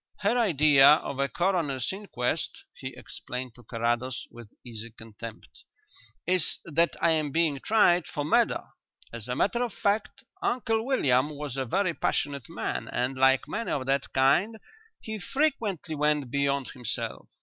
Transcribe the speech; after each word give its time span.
Her 0.21 0.35
idea 0.35 0.89
of 0.93 1.19
a 1.19 1.29
coroner's 1.29 1.93
inquest," 1.93 2.63
he 2.73 2.95
explained 2.97 3.53
to 3.53 3.61
Carrados, 3.61 4.25
with 4.31 4.51
easy 4.65 4.89
contempt, 4.89 5.63
"is 6.25 6.57
that 6.65 6.95
I 7.03 7.11
am 7.11 7.29
being 7.31 7.59
tried 7.59 8.07
for 8.07 8.23
murder. 8.25 8.63
As 9.13 9.27
a 9.27 9.35
matter 9.35 9.61
of 9.61 9.75
fact, 9.75 10.23
Uncle 10.41 10.83
William 10.87 11.29
was 11.29 11.55
a 11.55 11.65
very 11.65 11.93
passionate 11.93 12.49
man, 12.49 12.87
and, 12.87 13.15
like 13.15 13.47
many 13.47 13.69
of 13.69 13.85
that 13.85 14.11
kind, 14.11 14.57
he 15.01 15.19
frequently 15.19 15.93
went 15.93 16.31
beyond 16.31 16.69
himself. 16.69 17.29